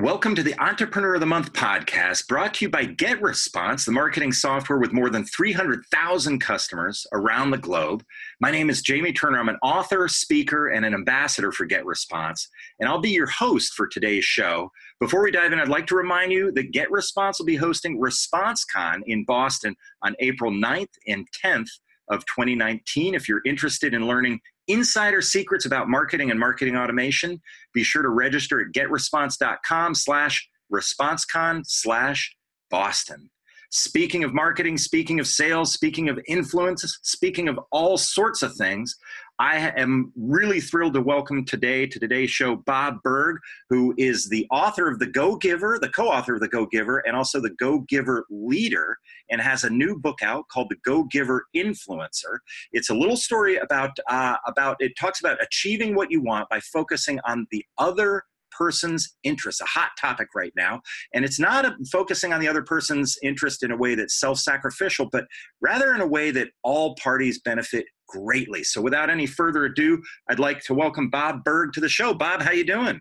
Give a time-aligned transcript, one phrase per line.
[0.00, 4.32] Welcome to the Entrepreneur of the Month podcast, brought to you by GetResponse, the marketing
[4.32, 8.02] software with more than 300,000 customers around the globe.
[8.40, 9.38] My name is Jamie Turner.
[9.38, 12.46] I'm an author, speaker, and an ambassador for GetResponse,
[12.78, 14.70] and I'll be your host for today's show.
[15.00, 19.02] Before we dive in, I'd like to remind you that GetResponse will be hosting ResponseCon
[19.04, 21.68] in Boston on April 9th and 10th
[22.08, 23.14] of 2019.
[23.14, 24.40] If you're interested in learning
[24.70, 27.40] insider secrets about marketing and marketing automation,
[27.74, 32.34] be sure to register at getresponse.com slash responsecon slash
[32.70, 33.30] Boston.
[33.72, 38.96] Speaking of marketing, speaking of sales, speaking of influence, speaking of all sorts of things,
[39.40, 43.38] I am really thrilled to welcome today to today's show Bob Burg,
[43.70, 46.98] who is the author of The Go Giver, the co author of The Go Giver,
[46.98, 48.98] and also the Go Giver leader,
[49.30, 52.40] and has a new book out called The Go Giver Influencer.
[52.72, 56.60] It's a little story about, uh, about it talks about achieving what you want by
[56.60, 60.82] focusing on the other person's interest, a hot topic right now.
[61.14, 64.38] And it's not a, focusing on the other person's interest in a way that's self
[64.38, 65.24] sacrificial, but
[65.62, 68.64] rather in a way that all parties benefit greatly.
[68.64, 72.12] So without any further ado, I'd like to welcome Bob Burg to the show.
[72.12, 73.00] Bob, how you doing?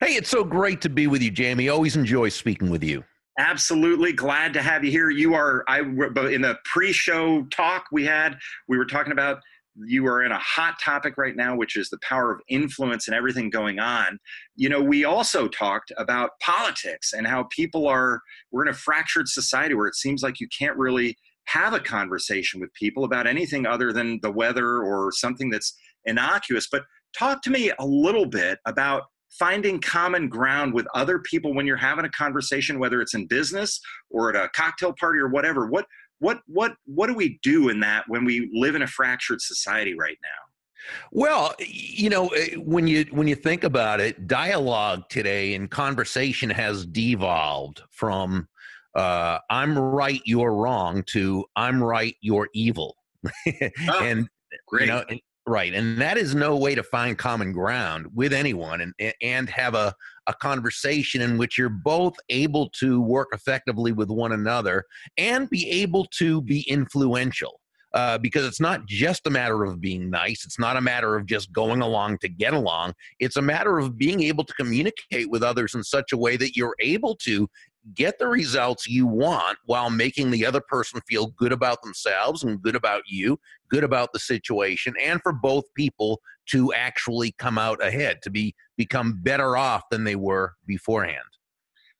[0.00, 1.68] Hey, it's so great to be with you, Jamie.
[1.68, 3.04] Always enjoy speaking with you.
[3.38, 5.10] Absolutely glad to have you here.
[5.10, 8.36] You are I in the pre-show talk we had,
[8.68, 9.40] we were talking about
[9.76, 13.14] you are in a hot topic right now, which is the power of influence and
[13.14, 14.18] everything going on.
[14.56, 19.28] You know, we also talked about politics and how people are, we're in a fractured
[19.28, 21.16] society where it seems like you can't really
[21.50, 26.68] have a conversation with people about anything other than the weather or something that's innocuous.
[26.70, 26.84] But
[27.16, 29.04] talk to me a little bit about
[29.38, 33.80] finding common ground with other people when you're having a conversation whether it's in business
[34.10, 35.86] or at a cocktail party or whatever what
[36.18, 39.94] what what what do we do in that when we live in a fractured society
[39.96, 45.54] right now well you know eh, when you when you think about it dialogue today
[45.54, 48.48] and conversation has devolved from
[48.94, 52.96] uh, I'm right, you're wrong to I'm right, you're evil.
[53.26, 53.30] oh,
[54.00, 54.28] and
[54.66, 54.82] great.
[54.82, 58.80] you know, and, right, and that is no way to find common ground with anyone
[58.80, 59.94] and and have a
[60.30, 64.84] a conversation in which you're both able to work effectively with one another
[65.18, 67.60] and be able to be influential.
[67.92, 70.44] Uh, because it's not just a matter of being nice.
[70.44, 72.94] It's not a matter of just going along to get along.
[73.18, 76.54] It's a matter of being able to communicate with others in such a way that
[76.54, 77.48] you're able to
[77.94, 82.62] get the results you want while making the other person feel good about themselves and
[82.62, 83.38] good about you,
[83.70, 88.54] good about the situation, and for both people to actually come out ahead, to be
[88.76, 91.18] become better off than they were beforehand.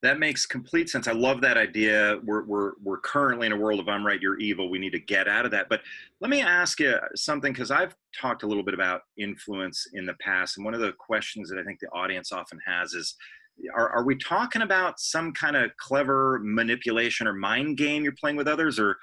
[0.03, 1.07] That makes complete sense.
[1.09, 2.19] I love that idea.
[2.25, 4.71] We're, we're, we're currently in a world of I'm right, you're evil.
[4.71, 5.69] We need to get out of that.
[5.69, 5.83] But
[6.21, 10.15] let me ask you something because I've talked a little bit about influence in the
[10.15, 10.57] past.
[10.57, 13.15] And one of the questions that I think the audience often has is
[13.75, 18.37] are, are we talking about some kind of clever manipulation or mind game you're playing
[18.37, 18.78] with others?
[18.78, 18.97] Or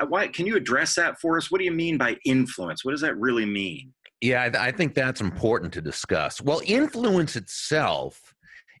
[0.00, 1.50] uh, why can you address that for us?
[1.50, 2.84] What do you mean by influence?
[2.84, 3.92] What does that really mean?
[4.20, 6.40] Yeah I, I think that's important to discuss.
[6.40, 8.33] Well influence itself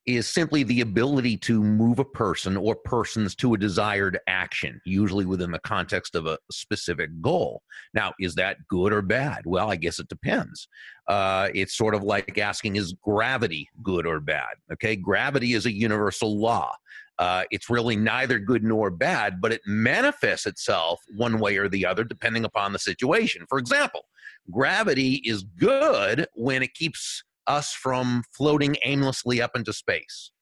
[0.06, 5.24] is simply the ability to move a person or persons to a desired action, usually
[5.24, 7.62] within the context of a specific goal.
[7.94, 9.42] Now, is that good or bad?
[9.46, 10.68] Well, I guess it depends.
[11.08, 14.56] Uh, it's sort of like asking, is gravity good or bad?
[14.72, 16.72] Okay, gravity is a universal law.
[17.18, 21.86] Uh, it's really neither good nor bad, but it manifests itself one way or the
[21.86, 23.46] other depending upon the situation.
[23.48, 24.06] For example,
[24.50, 30.32] gravity is good when it keeps us from floating aimlessly up into space.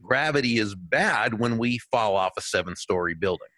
[0.00, 3.48] Gravity is bad when we fall off a seven story building.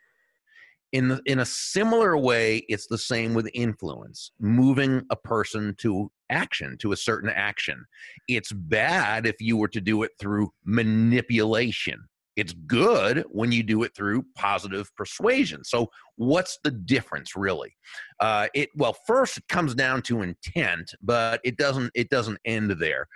[0.93, 6.11] In, the, in a similar way, it's the same with influence, moving a person to
[6.31, 7.85] action, to a certain action.
[8.29, 12.05] It's bad if you were to do it through manipulation
[12.37, 15.65] it's good when you do it through positive persuasion.
[15.65, 17.77] So, what's the difference really?
[18.21, 22.71] Uh, it well, first it comes down to intent, but it doesn't it doesn't end
[22.79, 23.07] there.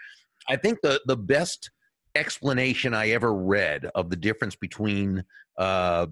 [0.48, 1.70] I think the the best
[2.14, 5.24] explanation I ever read of the difference between
[5.58, 6.06] uh,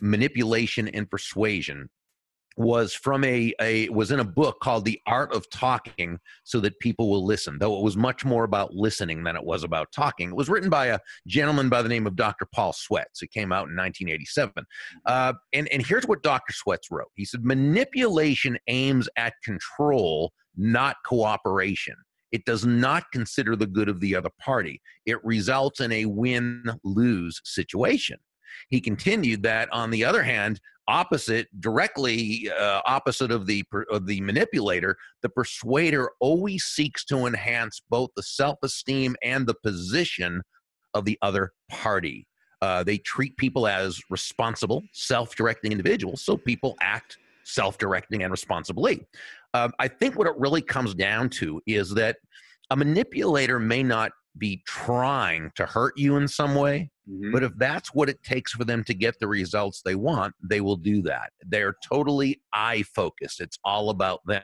[0.00, 1.88] manipulation and persuasion
[2.56, 6.78] was from a, a was in a book called the art of talking so that
[6.78, 7.58] people will listen.
[7.58, 10.30] Though it was much more about listening than it was about talking.
[10.30, 13.22] It was written by a gentleman by the name of dr Paul Swets.
[13.22, 14.64] It came out in 1987
[15.06, 17.10] uh, and, and here's what dr Swets wrote.
[17.16, 21.96] He said manipulation aims at control not cooperation.
[22.32, 24.80] It does not consider the good of the other party.
[25.06, 28.18] It results in a win-lose situation
[28.68, 34.20] he continued that on the other hand opposite directly uh, opposite of the of the
[34.20, 40.42] manipulator the persuader always seeks to enhance both the self-esteem and the position
[40.94, 42.26] of the other party.
[42.62, 48.30] Uh, they treat people as responsible, self directing individuals, so people act self directing and
[48.30, 49.06] responsibly.
[49.52, 52.16] Um, I think what it really comes down to is that
[52.70, 57.32] a manipulator may not be trying to hurt you in some way, mm-hmm.
[57.32, 60.60] but if that's what it takes for them to get the results they want, they
[60.60, 61.32] will do that.
[61.42, 64.42] They're totally eye focused, it's all about them.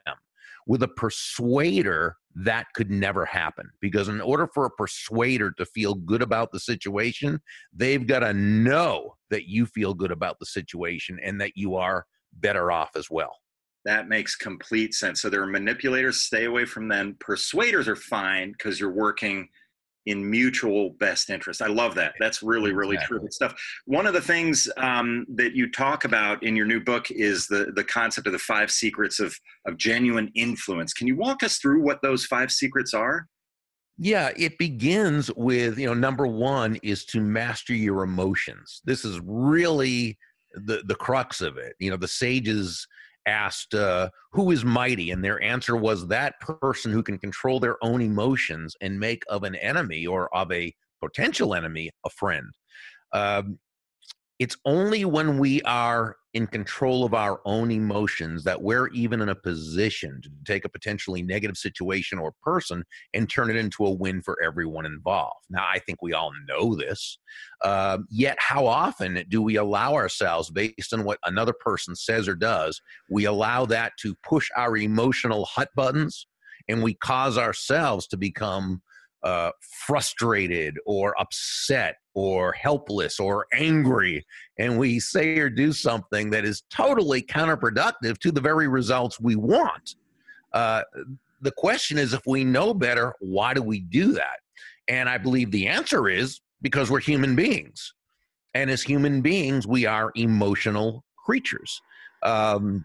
[0.66, 5.94] With a persuader, that could never happen because in order for a persuader to feel
[5.94, 7.40] good about the situation,
[7.72, 12.06] they've got to know that you feel good about the situation and that you are
[12.34, 13.36] better off as well.
[13.84, 15.22] That makes complete sense.
[15.22, 17.16] So there are manipulators, stay away from them.
[17.18, 19.48] Persuaders are fine because you're working
[20.06, 21.60] in mutual best interest.
[21.60, 22.14] I love that.
[22.18, 23.18] That's really, really exactly.
[23.18, 23.54] true stuff.
[23.86, 27.72] One of the things um, that you talk about in your new book is the
[27.74, 30.92] the concept of the five secrets of of genuine influence.
[30.92, 33.26] Can you walk us through what those five secrets are?
[33.98, 38.80] Yeah, it begins with you know number one is to master your emotions.
[38.84, 40.18] This is really
[40.54, 41.74] the the crux of it.
[41.78, 42.86] You know, the sages
[43.26, 45.10] asked uh, who is mighty?
[45.10, 49.42] And their answer was that person who can control their own emotions and make of
[49.42, 52.50] an enemy or of a potential enemy a friend.
[53.12, 53.58] Um,
[54.38, 59.28] it's only when we are in control of our own emotions that we're even in
[59.28, 62.84] a position to take a potentially negative situation or person
[63.14, 65.44] and turn it into a win for everyone involved.
[65.50, 67.18] Now, I think we all know this.
[67.64, 72.36] Uh, yet, how often do we allow ourselves, based on what another person says or
[72.36, 72.80] does,
[73.10, 76.26] we allow that to push our emotional hut buttons
[76.68, 78.82] and we cause ourselves to become
[79.22, 79.50] uh,
[79.86, 84.24] frustrated or upset or helpless or angry,
[84.58, 89.36] and we say or do something that is totally counterproductive to the very results we
[89.36, 89.94] want.
[90.52, 90.82] Uh,
[91.40, 94.40] the question is if we know better, why do we do that?
[94.88, 97.94] And I believe the answer is because we're human beings.
[98.54, 101.80] And as human beings, we are emotional creatures.
[102.22, 102.84] Um,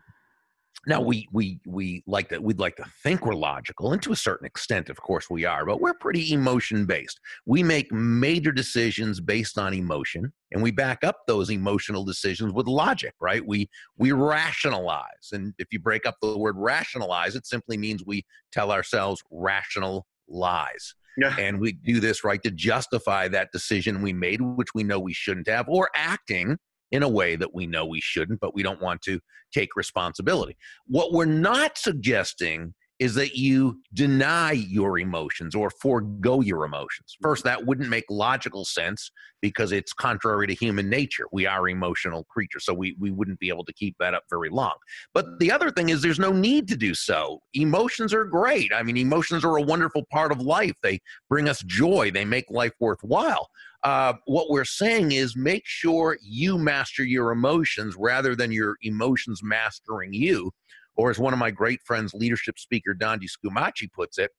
[0.88, 4.16] now we we we like that we'd like to think we're logical, and to a
[4.16, 7.20] certain extent, of course, we are, but we're pretty emotion based.
[7.46, 12.68] We make major decisions based on emotion, and we back up those emotional decisions with
[12.68, 13.46] logic, right?
[13.46, 18.26] We we rationalize, and if you break up the word rationalize, it simply means we
[18.52, 20.96] tell ourselves rational lies.
[21.18, 21.36] Yeah.
[21.40, 25.14] And we do this right to justify that decision we made, which we know we
[25.14, 26.58] shouldn't have, or acting
[26.92, 29.20] in a way that we know we shouldn't, but we don't want to
[29.54, 30.56] take responsibility.
[30.88, 37.18] What we're not suggesting is that you deny your emotions or forego your emotions.
[37.22, 39.12] First, that wouldn't make logical sense
[39.42, 41.26] because it's contrary to human nature.
[41.32, 44.50] We are emotional creatures, so we, we wouldn't be able to keep that up very
[44.50, 44.76] long.
[45.14, 47.42] But the other thing is, there's no need to do so.
[47.54, 48.72] Emotions are great.
[48.74, 51.00] I mean, emotions are a wonderful part of life, they
[51.30, 53.50] bring us joy, they make life worthwhile.
[53.84, 59.42] Uh, what we're saying is make sure you master your emotions rather than your emotions
[59.44, 60.52] mastering you.
[60.98, 64.32] Or as one of my great friends, leadership speaker Dondi Scumaci puts it,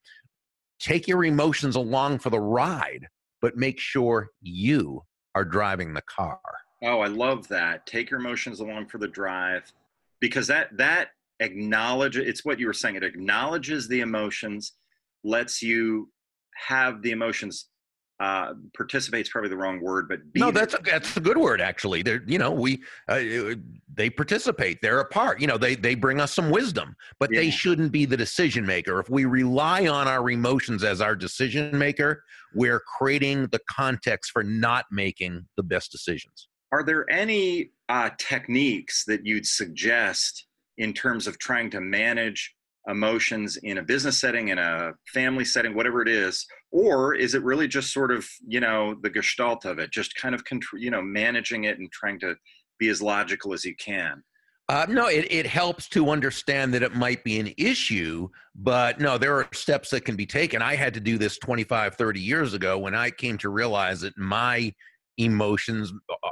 [0.81, 3.07] take your emotions along for the ride,
[3.43, 5.03] but make sure you
[5.35, 6.41] are driving the car.
[6.83, 7.87] Oh, I love that.
[7.87, 9.73] Take your emotions along for the drive
[10.21, 11.09] because that that
[11.41, 14.73] acknowledge it's what you were saying it acknowledges the emotions
[15.23, 16.11] lets you
[16.55, 17.69] have the emotions
[18.19, 22.03] uh, participate's probably the wrong word, but no, that's a, that's a good word actually.
[22.03, 23.21] They're you know we uh,
[23.93, 24.81] they participate.
[24.81, 25.41] They're a part.
[25.41, 27.41] You know they they bring us some wisdom, but yeah.
[27.41, 28.99] they shouldn't be the decision maker.
[29.01, 34.43] If we rely on our emotions as our decision maker, we're creating the context for
[34.43, 36.49] not making the best decisions.
[36.73, 40.47] Are there any uh, techniques that you'd suggest
[40.79, 42.56] in terms of trying to manage
[42.89, 46.47] emotions in a business setting, in a family setting, whatever it is?
[46.71, 50.35] Or is it really just sort of, you know, the gestalt of it, just kind
[50.35, 50.43] of,
[50.75, 52.37] you know, managing it and trying to
[52.79, 54.23] be as logical as you can?
[54.69, 59.17] Uh, no, it, it helps to understand that it might be an issue, but no,
[59.17, 60.61] there are steps that can be taken.
[60.61, 64.19] I had to do this 25, 30 years ago when I came to realize that
[64.19, 64.75] my
[65.19, 66.31] emotions uh,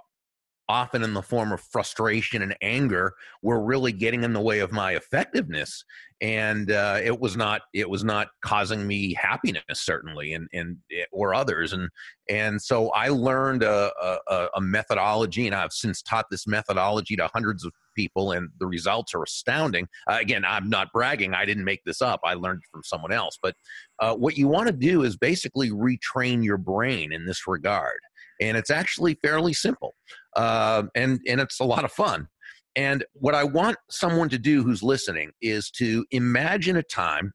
[0.68, 4.72] often in the form of frustration and anger were really getting in the way of
[4.72, 5.84] my effectiveness.
[6.20, 11.04] And uh, it was not it was not causing me happiness certainly and and eh,
[11.12, 11.72] or others.
[11.72, 11.90] And
[12.30, 13.92] and so i learned a,
[14.28, 18.66] a, a methodology and i've since taught this methodology to hundreds of people and the
[18.66, 19.86] results are astounding.
[20.10, 21.34] Uh, again i'm not bragging.
[21.34, 22.20] I didn't make this up.
[22.24, 23.38] I learned from someone else.
[23.42, 23.56] But
[23.98, 28.00] uh, what you want to do is basically retrain your brain in this regard
[28.40, 29.94] and it's actually fairly simple
[30.36, 32.28] uh, and and it's a lot of fun.
[32.76, 37.32] And what I want someone to do who's listening is to imagine a time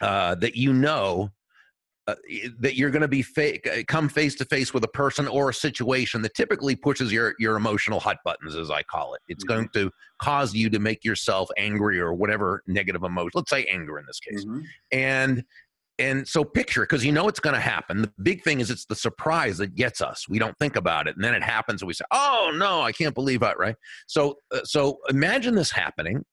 [0.00, 1.30] uh, that you know
[2.06, 2.14] uh,
[2.60, 5.54] that you're going to be fa- come face to face with a person or a
[5.54, 9.54] situation that typically pushes your your emotional hot buttons as i call it it's mm-hmm.
[9.54, 9.90] going to
[10.20, 14.20] cause you to make yourself angry or whatever negative emotion let's say anger in this
[14.20, 14.60] case mm-hmm.
[14.92, 15.42] and
[15.98, 18.84] and so picture because you know it's going to happen the big thing is it's
[18.86, 21.86] the surprise that gets us we don't think about it and then it happens and
[21.86, 23.76] we say oh no i can't believe it right
[24.08, 26.24] so uh, so imagine this happening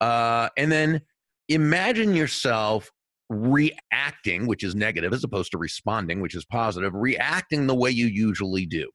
[0.00, 1.00] uh, and then
[1.48, 2.90] imagine yourself
[3.28, 8.06] reacting, which is negative, as opposed to responding, which is positive, reacting the way you
[8.06, 8.90] usually do.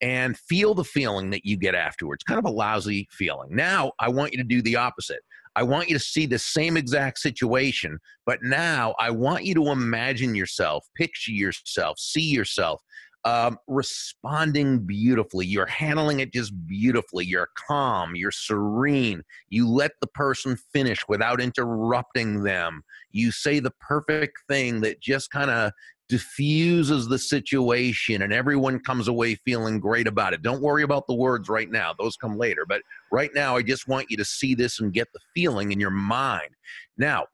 [0.00, 2.22] And feel the feeling that you get afterwards.
[2.24, 3.54] Kind of a lousy feeling.
[3.54, 5.20] Now, I want you to do the opposite.
[5.54, 9.68] I want you to see the same exact situation, but now I want you to
[9.68, 12.82] imagine yourself, picture yourself, see yourself
[13.24, 15.46] um, responding beautifully.
[15.46, 17.24] You're handling it just beautifully.
[17.24, 18.16] You're calm.
[18.16, 19.22] You're serene.
[19.48, 22.82] You let the person finish without interrupting them.
[23.10, 25.72] You say the perfect thing that just kind of
[26.12, 30.42] diffuses the situation and everyone comes away feeling great about it.
[30.42, 32.66] Don't worry about the words right now, those come later.
[32.68, 35.80] But right now, I just want you to see this and get the feeling in
[35.80, 36.50] your mind.
[36.98, 37.28] Now,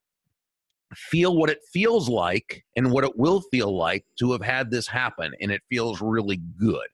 [0.94, 4.86] feel what it feels like and what it will feel like to have had this
[4.86, 6.86] happen and it feels really good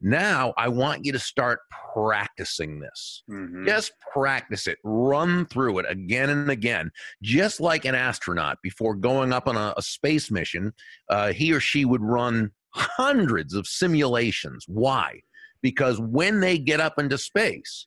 [0.00, 1.60] now i want you to start
[1.92, 3.22] practicing this.
[3.30, 3.66] Mm-hmm.
[3.66, 4.78] just practice it.
[4.84, 6.90] Run through it again and again.
[7.22, 10.72] Just like an astronaut before going up on a, a space mission
[11.08, 14.64] uh, he or she would run hundreds of simulations.
[14.68, 15.20] Why?
[15.62, 17.86] Because when they get up into space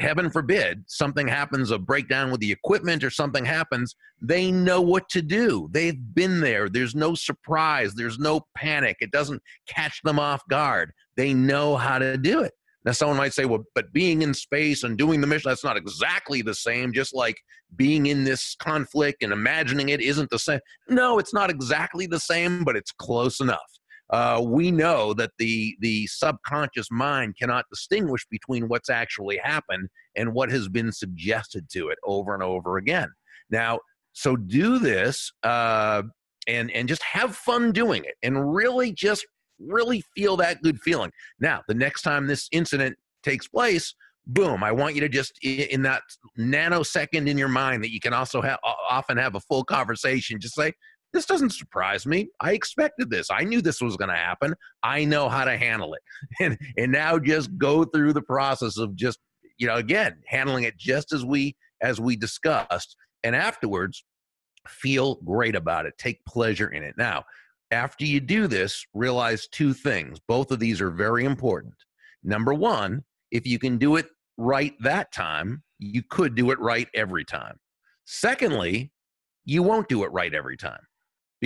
[0.00, 5.08] heaven forbid something happens a breakdown with the equipment or something happens they know what
[5.10, 5.68] to do.
[5.72, 6.68] They've been there.
[6.68, 7.94] There's no surprise.
[7.94, 8.96] There's no panic.
[9.00, 10.92] It doesn't catch them off guard.
[11.16, 12.52] They know how to do it.
[12.84, 15.76] Now someone might say well but being in space and doing the mission that's not
[15.76, 17.36] exactly the same just like
[17.74, 20.60] being in this conflict and imagining it isn't the same.
[20.88, 23.75] No it's not exactly the same but it's close enough
[24.10, 30.32] uh, we know that the the subconscious mind cannot distinguish between what's actually happened and
[30.32, 33.08] what has been suggested to it over and over again.
[33.50, 33.80] Now,
[34.12, 36.02] so do this uh,
[36.46, 39.26] and and just have fun doing it, and really just
[39.58, 41.10] really feel that good feeling.
[41.40, 43.94] Now, the next time this incident takes place,
[44.28, 46.02] boom i want you to just in that
[46.36, 48.58] nanosecond in your mind that you can also have
[48.90, 50.72] often have a full conversation just say
[51.12, 52.28] this doesn't surprise me.
[52.40, 53.30] I expected this.
[53.30, 54.54] I knew this was going to happen.
[54.82, 56.02] I know how to handle it.
[56.40, 59.18] And and now just go through the process of just
[59.58, 64.04] you know again handling it just as we as we discussed and afterwards
[64.68, 65.94] feel great about it.
[65.98, 66.94] Take pleasure in it.
[66.98, 67.24] Now,
[67.70, 70.18] after you do this, realize two things.
[70.28, 71.74] Both of these are very important.
[72.22, 76.88] Number 1, if you can do it right that time, you could do it right
[76.94, 77.58] every time.
[78.04, 78.92] Secondly,
[79.44, 80.80] you won't do it right every time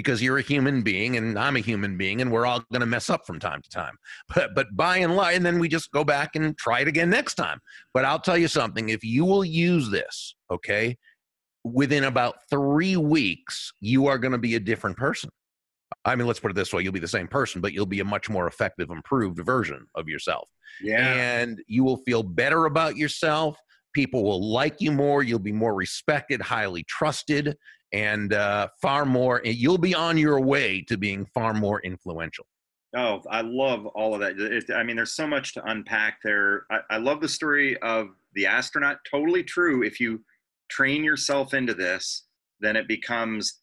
[0.01, 2.87] because you're a human being and I'm a human being and we're all going to
[2.87, 3.97] mess up from time to time.
[4.35, 7.11] But but by and large, and then we just go back and try it again
[7.11, 7.59] next time.
[7.93, 10.97] But I'll tell you something: if you will use this, okay,
[11.65, 15.29] within about three weeks, you are going to be a different person.
[16.07, 18.01] I mean, let's put it this way: you'll be the same person, but you'll be
[18.01, 20.49] a much more effective, improved version of yourself.
[20.83, 23.59] Yeah, and you will feel better about yourself
[23.93, 27.57] people will like you more you'll be more respected highly trusted
[27.93, 32.47] and uh, far more you'll be on your way to being far more influential.
[32.97, 34.39] Oh i love all of that.
[34.39, 36.67] It, i mean there's so much to unpack there.
[36.71, 38.99] I, I love the story of the astronaut.
[39.11, 39.83] Totally true.
[39.83, 40.25] If you
[40.69, 42.25] train yourself into this
[42.61, 43.61] then it becomes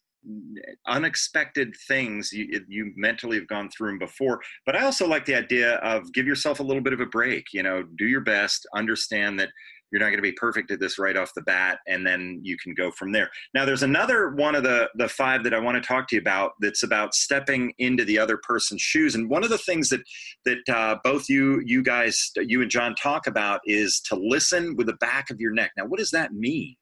[0.88, 4.40] unexpected things you, you mentally have gone through them before.
[4.66, 7.46] But i also like the idea of give yourself a little bit of a break
[7.52, 9.50] you know do your best understand that
[9.90, 12.56] you're not going to be perfect at this right off the bat and then you
[12.58, 13.30] can go from there.
[13.54, 16.20] Now there's another one of the the five that i want to talk to you
[16.20, 20.00] about that's about stepping into the other person's shoes and one of the things that
[20.44, 24.86] that uh, both you you guys you and john talk about is to listen with
[24.86, 25.72] the back of your neck.
[25.76, 26.76] Now what does that mean?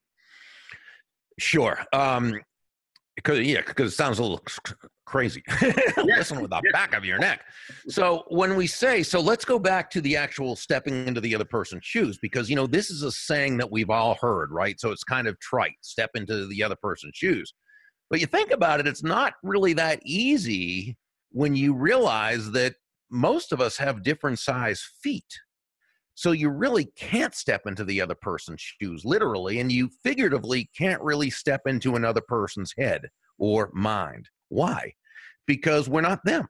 [1.39, 2.35] Sure um
[3.15, 4.43] because yeah because it sounds a little
[5.07, 5.43] crazy.
[5.97, 7.43] Listen with the back of your neck.
[7.89, 11.45] So when we say, so let's go back to the actual stepping into the other
[11.45, 14.79] person's shoes, because you know this is a saying that we've all heard, right?
[14.79, 17.55] So it's kind of trite, step into the other person's shoes.
[18.11, 20.97] But you think about it, it's not really that easy
[21.31, 22.75] when you realize that
[23.11, 25.41] most of us have different size feet.
[26.15, 31.03] So you really can't step into the other person's shoes, literally, and you figuratively can't
[31.03, 33.03] really step into another person's head
[33.38, 34.28] or mind.
[34.49, 34.93] Why?
[35.47, 36.49] Because we're not them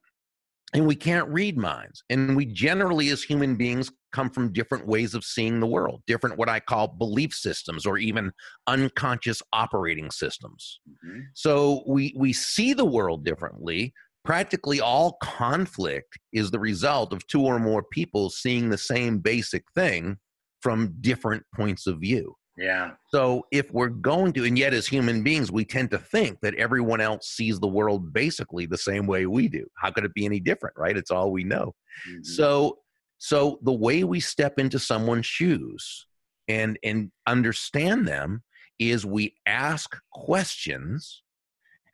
[0.73, 2.03] and we can't read minds.
[2.11, 6.39] And we generally, as human beings, come from different ways of seeing the world, different
[6.39, 8.33] what I call belief systems or even
[8.67, 10.81] unconscious operating systems.
[10.89, 11.21] Mm-hmm.
[11.35, 13.93] So we we see the world differently,
[14.25, 19.65] practically all conflict is the result of two or more people seeing the same basic
[19.75, 20.19] thing
[20.61, 22.35] from different points of view.
[22.57, 22.93] Yeah.
[23.09, 26.55] So if we're going to, and yet as human beings, we tend to think that
[26.55, 29.67] everyone else sees the world basically the same way we do.
[29.77, 30.97] How could it be any different, right?
[30.97, 31.75] It's all we know.
[32.09, 32.23] Mm-hmm.
[32.23, 32.79] So,
[33.19, 36.07] so the way we step into someone's shoes
[36.49, 38.43] and and understand them
[38.79, 41.23] is we ask questions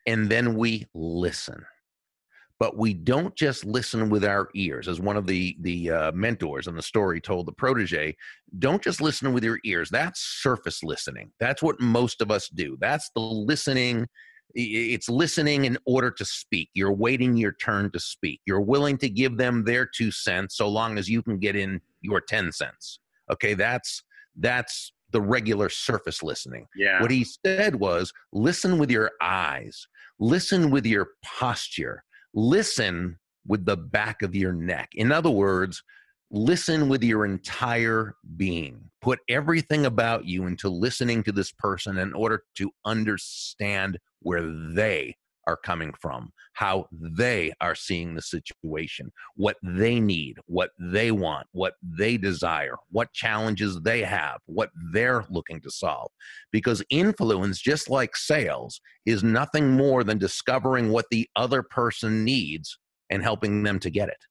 [0.07, 1.64] and then we listen
[2.62, 6.69] but we don't just listen with our ears as one of the the uh, mentors
[6.69, 8.14] in the story told the protege
[8.61, 11.33] don't just listen with your ears that's surface listening.
[11.40, 12.76] That's what most of us do.
[12.81, 14.07] That's the listening
[14.54, 16.69] it's listening in order to speak.
[16.75, 18.40] You're waiting your turn to speak.
[18.47, 21.81] You're willing to give them their two cents so long as you can get in
[22.00, 23.00] your 10 cents.
[23.33, 24.04] Okay that's
[24.37, 26.69] that's the regular surface listening.
[26.76, 27.02] Yeah.
[27.02, 29.88] What he said was listen with your eyes,
[30.21, 34.90] listen with your posture, listen with the back of your neck.
[34.94, 35.82] In other words,
[36.30, 38.90] listen with your entire being.
[39.00, 45.16] Put everything about you into listening to this person in order to understand where they
[45.46, 51.46] are coming from, how they are seeing the situation, what they need, what they want,
[51.52, 56.11] what they desire, what challenges they have, what they're looking to solve.
[56.52, 62.78] Because influence, just like sales, is nothing more than discovering what the other person needs
[63.11, 64.25] and helping them to get it.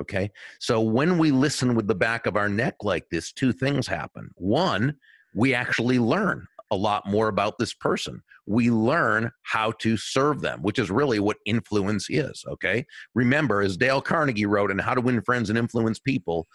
[0.00, 0.30] Okay.
[0.60, 4.30] So when we listen with the back of our neck like this, two things happen.
[4.34, 4.96] One,
[5.34, 8.22] we actually learn a lot more about this person.
[8.46, 12.44] We learn how to serve them, which is really what influence is.
[12.48, 12.84] Okay.
[13.14, 16.46] Remember, as Dale Carnegie wrote in How to Win Friends and Influence People,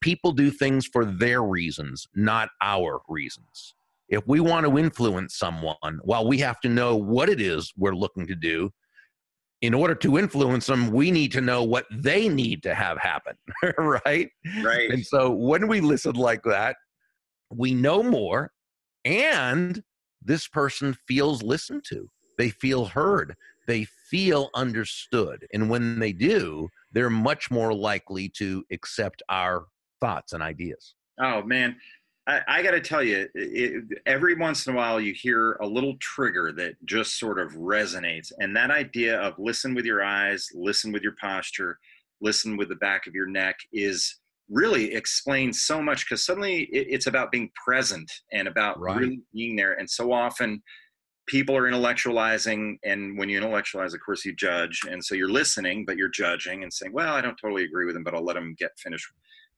[0.00, 3.74] people do things for their reasons, not our reasons.
[4.08, 7.94] If we want to influence someone, well, we have to know what it is we're
[7.94, 8.70] looking to do.
[9.62, 13.36] In order to influence them, we need to know what they need to have happen,
[13.78, 14.28] right?
[14.60, 14.90] Right.
[14.90, 16.76] And so when we listen like that,
[17.50, 18.50] we know more
[19.04, 19.82] and
[20.24, 22.08] this person feels listened to.
[22.38, 23.34] They feel heard.
[23.66, 25.46] They feel understood.
[25.52, 29.66] And when they do they're much more likely to accept our
[30.00, 30.94] thoughts and ideas.
[31.20, 31.76] Oh man.
[32.28, 35.66] I, I got to tell you it, every once in a while you hear a
[35.66, 38.30] little trigger that just sort of resonates.
[38.38, 41.78] And that idea of listen with your eyes listen with your posture
[42.20, 46.86] listen with the back of your neck is really explains so much because suddenly it,
[46.90, 48.98] it's about being present and about right.
[48.98, 49.74] really being there.
[49.74, 50.62] And so often
[51.26, 54.80] people are intellectualizing, and when you intellectualize, of course, you judge.
[54.90, 57.94] And so you're listening, but you're judging and saying, well, I don't totally agree with
[57.94, 59.06] them, but I'll let them get finished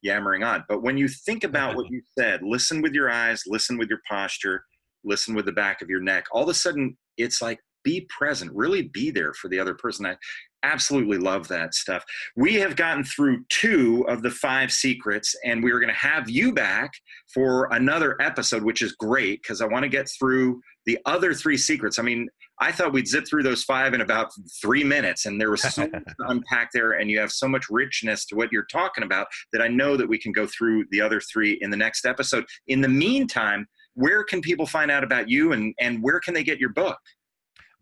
[0.02, 0.64] yammering on.
[0.68, 4.00] But when you think about what you said, listen with your eyes, listen with your
[4.08, 4.64] posture,
[5.02, 8.50] listen with the back of your neck, all of a sudden it's like, be present,
[8.54, 10.06] really be there for the other person.
[10.06, 10.16] I,
[10.64, 12.04] absolutely love that stuff.
[12.34, 16.28] We have gotten through two of the five secrets, and we are going to have
[16.28, 16.90] you back
[17.32, 21.56] for another episode, which is great because I want to get through the other three
[21.56, 21.98] secrets.
[21.98, 22.28] I mean,
[22.60, 25.82] I thought we'd zip through those five in about three minutes, and there was so
[25.92, 29.26] much to unpack there, and you have so much richness to what you're talking about
[29.52, 32.44] that I know that we can go through the other three in the next episode.
[32.68, 36.42] In the meantime, where can people find out about you and, and where can they
[36.42, 36.98] get your book?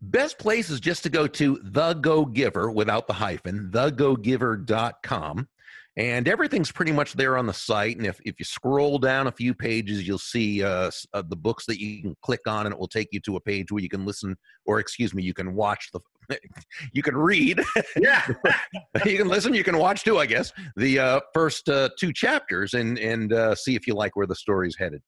[0.03, 5.47] Best place is just to go to the Go Giver without the hyphen, thegogiver.com.
[5.95, 7.95] And everything's pretty much there on the site.
[7.95, 11.65] And if, if you scroll down a few pages, you'll see uh, uh, the books
[11.67, 13.87] that you can click on, and it will take you to a page where you
[13.87, 14.35] can listen,
[14.65, 16.01] or excuse me, you can watch the,
[16.93, 17.61] you can read.
[17.95, 18.27] Yeah.
[19.05, 22.73] you can listen, you can watch too, I guess, the uh, first uh, two chapters
[22.73, 25.01] and, and uh, see if you like where the story's headed.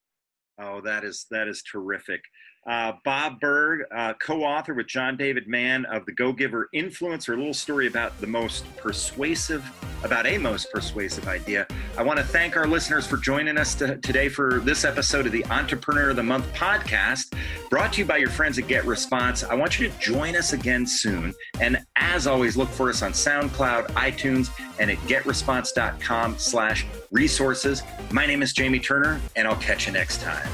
[0.57, 2.21] Oh, that is that is terrific.
[2.65, 7.35] Uh, Bob Burg, uh, co author with John David Mann of The Go Giver Influencer,
[7.35, 9.63] a little story about the most persuasive,
[10.03, 11.67] about a most persuasive idea.
[11.95, 15.31] I want to thank our listeners for joining us to, today for this episode of
[15.31, 17.37] the Entrepreneur of the Month podcast,
[17.69, 19.47] brought to you by your friends at GetResponse.
[19.47, 21.35] I want you to join us again soon.
[21.61, 24.49] And as always, look for us on SoundCloud, iTunes,
[24.79, 27.83] and at getresponse.com slash resources.
[28.11, 30.49] My name is Jamie Turner, and I'll catch you next time.